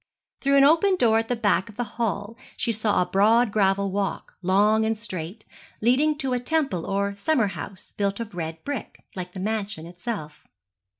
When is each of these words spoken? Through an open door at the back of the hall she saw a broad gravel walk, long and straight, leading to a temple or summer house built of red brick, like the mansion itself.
Through 0.39 0.57
an 0.57 0.63
open 0.63 0.95
door 0.95 1.19
at 1.19 1.27
the 1.27 1.35
back 1.35 1.69
of 1.69 1.77
the 1.77 1.83
hall 1.83 2.35
she 2.57 2.71
saw 2.71 3.03
a 3.03 3.05
broad 3.05 3.51
gravel 3.51 3.91
walk, 3.91 4.33
long 4.41 4.83
and 4.83 4.97
straight, 4.97 5.45
leading 5.79 6.17
to 6.17 6.33
a 6.33 6.39
temple 6.39 6.87
or 6.87 7.13
summer 7.13 7.49
house 7.49 7.91
built 7.91 8.19
of 8.19 8.33
red 8.33 8.63
brick, 8.63 9.03
like 9.15 9.33
the 9.33 9.39
mansion 9.39 9.85
itself. 9.85 10.47